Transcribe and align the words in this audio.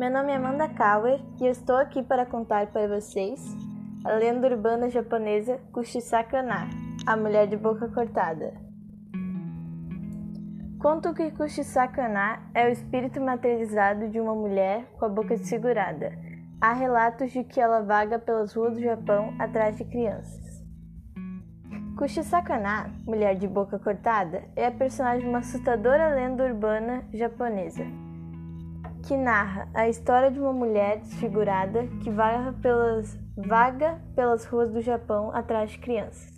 Meu 0.00 0.10
nome 0.10 0.32
é 0.32 0.36
Amanda 0.36 0.66
Kauer 0.66 1.20
e 1.38 1.44
eu 1.44 1.50
estou 1.50 1.76
aqui 1.76 2.02
para 2.02 2.24
contar 2.24 2.68
para 2.68 2.88
vocês 2.88 3.54
a 4.02 4.12
lenda 4.12 4.48
urbana 4.48 4.88
japonesa 4.88 5.60
Kushisakana, 5.74 6.70
a 7.06 7.18
mulher 7.18 7.46
de 7.46 7.54
boca 7.54 7.86
cortada. 7.86 8.54
Conto 10.78 11.12
que 11.12 11.30
Kushisakana 11.32 12.40
é 12.54 12.66
o 12.66 12.72
espírito 12.72 13.20
materializado 13.20 14.08
de 14.08 14.18
uma 14.18 14.34
mulher 14.34 14.86
com 14.98 15.04
a 15.04 15.08
boca 15.10 15.36
desfigurada. 15.36 16.12
Há 16.62 16.72
relatos 16.72 17.30
de 17.32 17.44
que 17.44 17.60
ela 17.60 17.82
vaga 17.82 18.18
pelas 18.18 18.54
ruas 18.54 18.72
do 18.72 18.80
Japão 18.80 19.34
atrás 19.38 19.76
de 19.76 19.84
crianças. 19.84 20.64
Kushisakana, 21.98 22.90
mulher 23.04 23.34
de 23.34 23.46
boca 23.46 23.78
cortada, 23.78 24.44
é 24.56 24.64
a 24.64 24.72
personagem 24.72 25.24
de 25.24 25.28
uma 25.28 25.40
assustadora 25.40 26.14
lenda 26.14 26.42
urbana 26.42 27.04
japonesa 27.12 27.84
que 29.02 29.16
narra 29.16 29.68
a 29.74 29.88
história 29.88 30.30
de 30.30 30.38
uma 30.38 30.52
mulher 30.52 30.98
desfigurada 30.98 31.86
que 32.02 32.10
vaga 32.10 32.52
pelas, 32.60 33.18
vaga 33.36 33.98
pelas 34.14 34.44
ruas 34.44 34.70
do 34.70 34.80
Japão 34.80 35.30
atrás 35.34 35.70
de 35.70 35.78
crianças. 35.78 36.30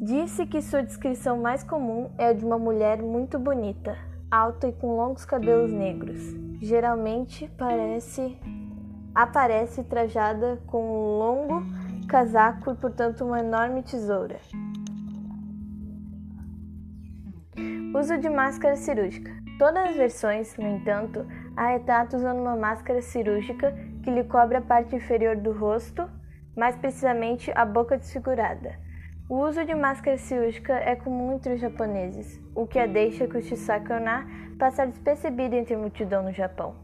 Disse 0.00 0.46
que 0.46 0.62
sua 0.62 0.82
descrição 0.82 1.38
mais 1.38 1.62
comum 1.62 2.10
é 2.16 2.28
a 2.28 2.32
de 2.32 2.44
uma 2.44 2.58
mulher 2.58 3.02
muito 3.02 3.38
bonita, 3.38 3.96
alta 4.30 4.68
e 4.68 4.72
com 4.72 4.96
longos 4.96 5.24
cabelos 5.24 5.72
negros. 5.72 6.20
Geralmente 6.60 7.50
parece 7.56 8.38
aparece 9.14 9.82
trajada 9.82 10.60
com 10.66 10.82
um 10.82 11.18
longo 11.18 11.62
casaco 12.06 12.70
e, 12.70 12.74
portanto, 12.74 13.24
uma 13.24 13.40
enorme 13.40 13.82
tesoura. 13.82 14.38
Uso 17.98 18.18
de 18.18 18.28
máscara 18.28 18.76
cirúrgica. 18.76 19.32
Todas 19.58 19.88
as 19.88 19.96
versões, 19.96 20.54
no 20.58 20.68
entanto, 20.68 21.24
há 21.56 21.68
retratos 21.68 22.20
usando 22.20 22.40
uma 22.40 22.54
máscara 22.54 23.00
cirúrgica 23.00 23.74
que 24.02 24.10
lhe 24.10 24.22
cobre 24.22 24.58
a 24.58 24.60
parte 24.60 24.94
inferior 24.94 25.34
do 25.34 25.50
rosto, 25.50 26.06
mais 26.54 26.76
precisamente 26.76 27.50
a 27.54 27.64
boca 27.64 27.96
desfigurada. 27.96 28.78
O 29.30 29.38
uso 29.38 29.64
de 29.64 29.74
máscara 29.74 30.18
cirúrgica 30.18 30.74
é 30.74 30.94
comum 30.94 31.36
entre 31.36 31.54
os 31.54 31.60
japoneses, 31.60 32.38
o 32.54 32.66
que 32.66 32.78
a 32.78 32.86
deixa 32.86 33.26
Kushisakana 33.26 34.26
passar 34.58 34.88
despercebida 34.88 35.56
entre 35.56 35.74
a 35.74 35.78
multidão 35.78 36.22
no 36.22 36.34
Japão. 36.34 36.76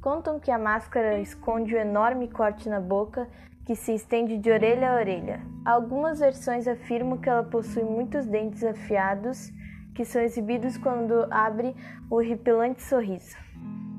Contam 0.00 0.38
que 0.38 0.52
a 0.52 0.60
máscara 0.60 1.18
esconde 1.18 1.74
um 1.74 1.80
enorme 1.80 2.28
corte 2.28 2.68
na 2.68 2.80
boca 2.80 3.26
que 3.66 3.74
se 3.74 3.94
estende 3.94 4.38
de 4.38 4.48
orelha 4.48 4.92
a 4.92 4.94
orelha. 4.94 5.40
Algumas 5.64 6.20
versões 6.20 6.68
afirmam 6.68 7.18
que 7.18 7.28
ela 7.28 7.42
possui 7.42 7.82
muitos 7.82 8.26
dentes 8.26 8.62
afiados 8.62 9.50
que 9.94 10.04
são 10.04 10.22
exibidos 10.22 10.76
quando 10.78 11.26
abre 11.30 11.74
o 12.10 12.16
horripilante 12.16 12.82
sorriso. 12.82 13.36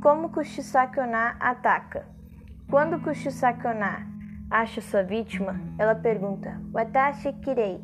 Como 0.02 0.30
Kushisakona 0.30 1.36
ataca? 1.40 2.06
Quando 2.70 3.00
Kushisakona 3.02 4.08
acha 4.50 4.82
sua 4.82 5.04
vítima, 5.04 5.60
ela 5.78 5.96
pergunta: 5.96 6.62
Watashi 6.74 7.34
kirei? 7.34 7.80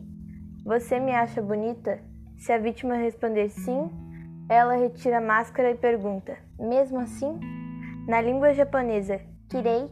Você 0.66 1.00
me 1.00 1.12
acha 1.12 1.42
bonita? 1.42 2.00
Se 2.38 2.52
a 2.52 2.58
vítima 2.58 2.96
responder 2.96 3.50
sim, 3.50 3.90
ela 4.50 4.76
retira 4.76 5.18
a 5.18 5.22
máscara 5.22 5.72
e 5.72 5.76
pergunta: 5.76 6.38
Mesmo 6.60 7.00
assim? 7.00 7.40
Na 8.08 8.22
língua 8.22 8.54
japonesa, 8.54 9.20
kirei 9.50 9.90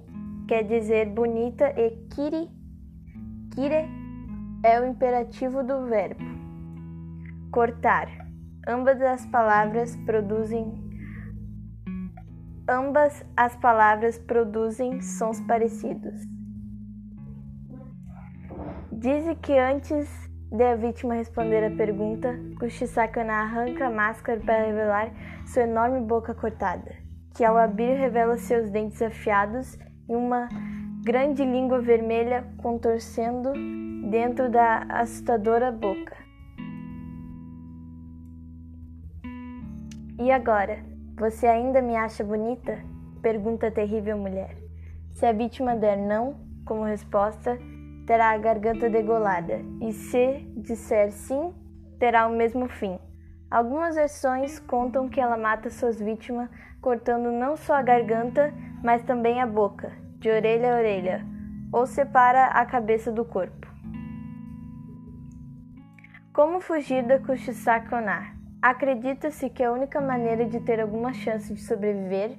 quer 0.48 0.64
dizer 0.64 1.09
bonita 1.09 1.74
e 1.78 1.92
kiri, 2.09 2.50
kire 3.54 3.86
é 4.64 4.80
o 4.80 4.88
imperativo 4.88 5.62
do 5.62 5.86
verbo. 5.88 6.37
Cortar. 7.58 8.07
Ambas 8.68 9.01
as 9.01 9.25
palavras 9.25 9.95
produzem 10.06 10.75
ambas 12.69 13.25
as 13.35 13.56
palavras 13.56 14.19
produzem 14.19 15.01
sons 15.01 15.41
parecidos. 15.41 16.22
Dizem 18.91 19.35
que 19.38 19.57
antes 19.57 20.07
de 20.51 20.63
a 20.63 20.75
vítima 20.75 21.16
responder 21.16 21.63
a 21.63 21.75
pergunta, 21.75 22.40
Kushisakana 22.59 23.34
arranca 23.34 23.88
a 23.88 23.91
máscara 23.91 24.40
para 24.40 24.63
revelar 24.67 25.12
sua 25.47 25.63
enorme 25.63 26.01
boca 26.01 26.35
cortada, 26.35 26.94
que 27.35 27.44
ao 27.44 27.57
abrir 27.57 27.96
revela 27.96 28.38
seus 28.38 28.69
dentes 28.69 29.01
afiados 29.01 29.79
e 30.07 30.16
uma 30.16 30.47
grande 31.03 31.44
língua 31.44 31.81
vermelha 31.81 32.46
contorcendo 32.57 33.51
dentro 34.12 34.47
da 34.47 34.84
assustadora 34.90 35.72
boca. 35.72 36.27
E 40.19 40.31
agora, 40.31 40.79
você 41.16 41.45
ainda 41.45 41.79
me 41.79 41.95
acha 41.95 42.23
bonita? 42.23 42.79
Pergunta 43.22 43.67
a 43.67 43.72
terrível 43.72 44.17
mulher. 44.17 44.57
Se 45.13 45.28
a 45.28 45.31
vítima 45.31 45.75
der 45.75 45.95
não, 45.95 46.35
como 46.66 46.83
resposta, 46.83 47.55
terá 48.07 48.31
a 48.31 48.38
garganta 48.38 48.89
degolada, 48.89 49.61
e 49.79 49.94
se 49.94 50.39
disser 50.57 51.11
sim, 51.11 51.53
terá 52.00 52.25
o 52.25 52.35
mesmo 52.35 52.67
fim. 52.67 52.97
Algumas 53.51 53.95
versões 53.95 54.59
contam 54.59 55.07
que 55.07 55.22
ela 55.22 55.38
mata 55.38 55.69
suas 55.69 56.00
vítimas 56.00 56.49
cortando 56.81 57.31
não 57.31 57.55
só 57.55 57.75
a 57.75 57.84
garganta, 57.84 58.51
mas 58.84 59.03
também 59.03 59.39
a 59.39 59.45
boca, 59.45 59.91
de 60.19 60.31
orelha 60.31 60.73
a 60.73 60.78
orelha, 60.78 61.25
ou 61.72 61.85
separa 61.85 62.47
a 62.47 62.66
cabeça 62.66 63.11
do 63.11 63.23
corpo. 63.23 63.67
Como 66.34 66.59
fugir 66.59 67.03
da 67.03 67.19
Kushisakona? 67.19 68.37
Acredita-se 68.62 69.50
que 69.51 69.63
a 69.63 69.72
única 69.72 70.01
maneira 70.01 70.44
de 70.45 70.59
ter 70.59 70.79
alguma 70.79 71.13
chance 71.13 71.53
de 71.53 71.62
sobreviver 71.62 72.38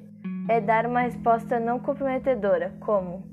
é 0.49 0.61
dar 0.61 0.85
uma 0.85 1.01
resposta 1.01 1.61
não 1.61 1.79
comprometedora, 1.79 2.75
como, 2.81 3.25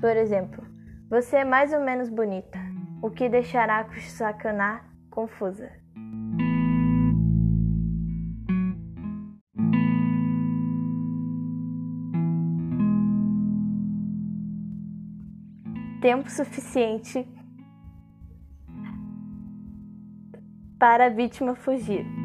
por 0.00 0.16
exemplo, 0.16 0.64
você 1.10 1.36
é 1.36 1.44
mais 1.44 1.72
ou 1.72 1.80
menos 1.80 2.08
bonita, 2.08 2.58
o 3.02 3.10
que 3.10 3.28
deixará 3.28 3.84
Kusakana 3.84 4.80
confusa. 5.10 5.70
Tempo 16.00 16.30
suficiente 16.30 17.28
para 20.78 21.06
a 21.06 21.08
vítima 21.10 21.54
fugir. 21.54 22.19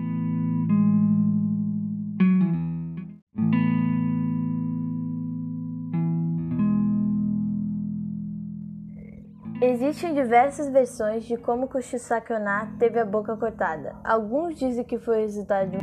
Existem 9.61 10.13
diversas 10.13 10.69
versões 10.69 11.23
de 11.23 11.37
como 11.37 11.69
Kushisakona 11.69 12.75
teve 12.77 12.99
a 12.99 13.05
boca 13.05 13.37
cortada. 13.37 13.95
Alguns 14.03 14.59
dizem 14.59 14.83
que 14.83 14.99
foi 14.99 15.21
resultado 15.21 15.71
de 15.71 15.77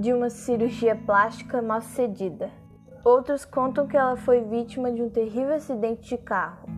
de 0.00 0.12
uma 0.12 0.28
cirurgia 0.28 0.96
plástica 0.96 1.62
mal 1.62 1.80
sucedida. 1.80 2.50
Outros 3.04 3.44
contam 3.44 3.86
que 3.86 3.96
ela 3.96 4.16
foi 4.16 4.42
vítima 4.42 4.90
de 4.90 5.00
um 5.00 5.08
terrível 5.08 5.54
acidente 5.54 6.08
de 6.08 6.18
carro. 6.18 6.68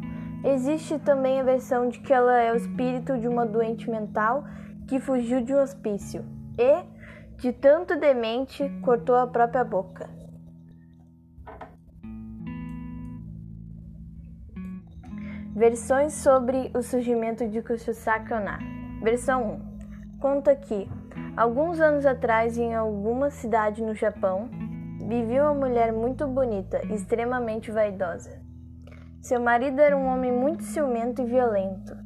Existe 0.44 0.98
também 0.98 1.40
a 1.40 1.44
versão 1.44 1.88
de 1.88 1.98
que 2.00 2.12
ela 2.12 2.38
é 2.38 2.52
o 2.52 2.56
espírito 2.56 3.18
de 3.18 3.26
uma 3.26 3.46
doente 3.46 3.90
mental 3.90 4.44
que 4.86 5.00
fugiu 5.00 5.40
de 5.40 5.54
um 5.54 5.62
hospício 5.62 6.24
e 6.58 6.95
de 7.38 7.52
tanto 7.52 7.98
demente, 7.98 8.68
cortou 8.82 9.14
a 9.16 9.26
própria 9.26 9.64
boca. 9.64 10.08
Versões 15.54 16.12
sobre 16.14 16.70
o 16.74 16.82
surgimento 16.82 17.48
de 17.48 17.62
Kushisakana. 17.62 18.58
Versão 19.02 19.60
1. 20.14 20.18
Conta 20.18 20.54
que, 20.54 20.88
alguns 21.36 21.80
anos 21.80 22.04
atrás, 22.04 22.58
em 22.58 22.74
alguma 22.74 23.30
cidade 23.30 23.82
no 23.82 23.94
Japão, 23.94 24.50
vivia 25.06 25.44
uma 25.44 25.54
mulher 25.54 25.92
muito 25.92 26.26
bonita 26.26 26.80
e 26.86 26.94
extremamente 26.94 27.70
vaidosa. 27.70 28.38
Seu 29.20 29.40
marido 29.40 29.80
era 29.80 29.96
um 29.96 30.06
homem 30.06 30.32
muito 30.32 30.62
ciumento 30.62 31.22
e 31.22 31.24
violento. 31.24 31.96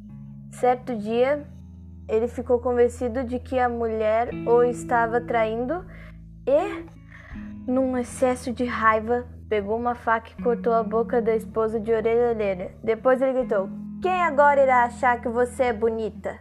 Certo 0.51 0.95
dia, 0.95 1.45
ele 2.11 2.27
ficou 2.27 2.59
convencido 2.59 3.23
de 3.23 3.39
que 3.39 3.57
a 3.57 3.69
mulher 3.69 4.29
o 4.45 4.61
estava 4.63 5.21
traindo 5.21 5.85
e, 6.45 6.85
num 7.65 7.97
excesso 7.97 8.51
de 8.51 8.65
raiva, 8.65 9.25
pegou 9.47 9.77
uma 9.77 9.95
faca 9.95 10.29
e 10.29 10.43
cortou 10.43 10.73
a 10.73 10.83
boca 10.83 11.21
da 11.21 11.33
esposa 11.33 11.79
de 11.79 11.93
orelha 11.93 12.27
a 12.27 12.29
orelha. 12.31 12.71
Depois 12.83 13.21
ele 13.21 13.31
gritou: 13.31 13.69
Quem 14.01 14.11
agora 14.11 14.61
irá 14.61 14.83
achar 14.83 15.21
que 15.21 15.29
você 15.29 15.63
é 15.63 15.73
bonita? 15.73 16.37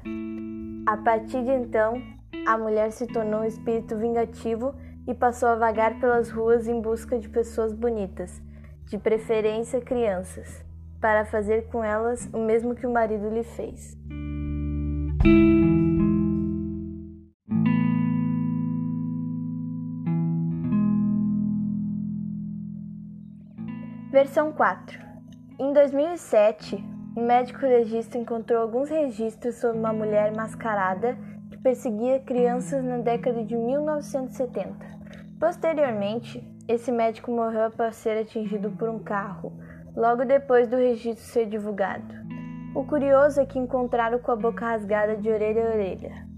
A 0.89 0.97
partir 0.97 1.45
de 1.45 1.53
então, 1.53 2.03
a 2.45 2.59
mulher 2.59 2.91
se 2.91 3.07
tornou 3.07 3.43
um 3.43 3.47
espírito 3.47 3.97
vingativo 3.97 4.75
e 5.07 5.15
passou 5.15 5.51
a 5.51 5.55
vagar 5.55 6.01
pelas 6.01 6.31
ruas 6.31 6.67
em 6.67 6.81
busca 6.81 7.17
de 7.17 7.29
pessoas 7.29 7.73
bonitas, 7.73 8.43
de 8.87 8.99
preferência 8.99 9.81
crianças, 9.81 10.65
para 11.01 11.25
fazer 11.25 11.69
com 11.69 11.85
elas 11.85 12.29
o 12.33 12.39
mesmo 12.39 12.75
que 12.75 12.87
o 12.89 12.93
marido 12.93 13.29
lhe 13.29 13.45
fez. 13.45 13.97
Versão 24.11 24.51
4. 24.51 24.99
Em 25.57 25.73
2007, 25.73 26.85
um 27.17 27.25
médico 27.25 27.65
legista 27.65 28.19
encontrou 28.19 28.61
alguns 28.61 28.91
registros 28.91 29.55
sobre 29.55 29.79
uma 29.79 29.93
mulher 29.93 30.35
mascarada 30.35 31.17
que 31.49 31.57
perseguia 31.59 32.19
crianças 32.19 32.83
na 32.83 32.99
década 32.99 33.45
de 33.45 33.57
1970. 33.57 34.75
Posteriormente, 35.39 36.43
esse 36.67 36.91
médico 36.91 37.31
morreu 37.31 37.67
após 37.67 37.95
ser 37.95 38.19
atingido 38.19 38.73
por 38.73 38.89
um 38.89 38.99
carro, 38.99 39.53
logo 39.95 40.25
depois 40.25 40.67
do 40.67 40.75
registro 40.75 41.25
ser 41.25 41.47
divulgado. 41.47 42.13
O 42.75 42.85
curioso 42.85 43.41
é 43.41 43.47
que 43.47 43.61
encontraram 43.61 44.19
com 44.19 44.33
a 44.33 44.37
boca 44.37 44.67
rasgada 44.67 45.17
de 45.17 45.31
orelha 45.31 45.69
a 45.69 45.71
orelha. 45.71 46.30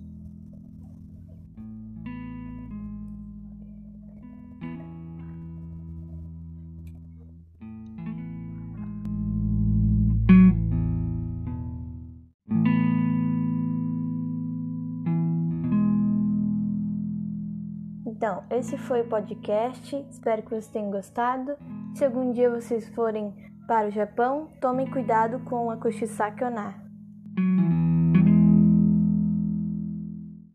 Então, 18.22 18.44
esse 18.52 18.78
foi 18.78 19.00
o 19.00 19.08
podcast. 19.08 19.96
Espero 20.08 20.42
que 20.42 20.50
vocês 20.50 20.68
tenham 20.68 20.92
gostado. 20.92 21.56
Se 21.92 22.04
algum 22.04 22.30
dia 22.30 22.48
vocês 22.48 22.88
forem 22.90 23.34
para 23.66 23.88
o 23.88 23.90
Japão, 23.90 24.48
tomem 24.60 24.88
cuidado 24.88 25.40
com 25.40 25.68
a 25.72 25.76
Kushisake 25.76 26.44
Onar. 26.44 26.80